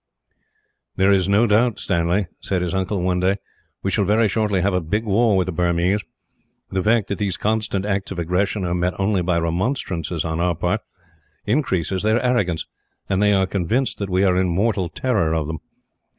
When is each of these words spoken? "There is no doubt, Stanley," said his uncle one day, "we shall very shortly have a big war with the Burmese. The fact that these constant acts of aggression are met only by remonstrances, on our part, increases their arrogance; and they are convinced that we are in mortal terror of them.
"There 0.95 1.11
is 1.11 1.29
no 1.29 1.45
doubt, 1.45 1.77
Stanley," 1.77 2.25
said 2.39 2.63
his 2.63 2.73
uncle 2.73 3.03
one 3.03 3.19
day, 3.19 3.35
"we 3.83 3.91
shall 3.91 4.03
very 4.03 4.27
shortly 4.27 4.61
have 4.61 4.73
a 4.73 4.81
big 4.81 5.05
war 5.05 5.37
with 5.37 5.45
the 5.45 5.51
Burmese. 5.51 6.03
The 6.71 6.81
fact 6.81 7.07
that 7.09 7.19
these 7.19 7.37
constant 7.37 7.85
acts 7.85 8.09
of 8.09 8.17
aggression 8.17 8.65
are 8.65 8.73
met 8.73 8.99
only 8.99 9.21
by 9.21 9.37
remonstrances, 9.37 10.25
on 10.25 10.39
our 10.39 10.55
part, 10.55 10.81
increases 11.45 12.01
their 12.01 12.19
arrogance; 12.25 12.65
and 13.09 13.21
they 13.21 13.33
are 13.33 13.45
convinced 13.45 13.99
that 13.99 14.09
we 14.09 14.23
are 14.23 14.37
in 14.37 14.47
mortal 14.49 14.89
terror 14.89 15.35
of 15.35 15.45
them. 15.45 15.59